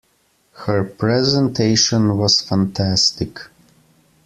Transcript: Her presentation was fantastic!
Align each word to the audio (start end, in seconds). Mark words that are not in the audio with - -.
Her 0.65 0.83
presentation 0.83 2.17
was 2.17 2.41
fantastic! 2.41 3.37